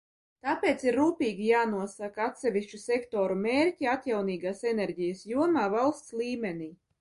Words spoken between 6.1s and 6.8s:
līmenī.